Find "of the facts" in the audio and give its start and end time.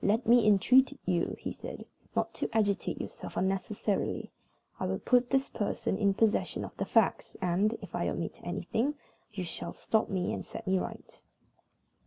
6.64-7.36